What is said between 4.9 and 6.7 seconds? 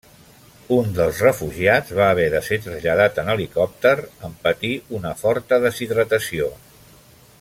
una forta deshidratació.